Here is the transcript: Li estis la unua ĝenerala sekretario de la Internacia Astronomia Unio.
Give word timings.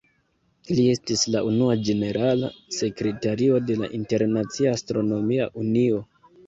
Li 0.79 0.85
estis 0.93 1.25
la 1.35 1.43
unua 1.49 1.75
ĝenerala 1.89 2.51
sekretario 2.79 3.63
de 3.69 3.79
la 3.85 3.95
Internacia 4.01 4.77
Astronomia 4.81 5.51
Unio. 5.67 6.07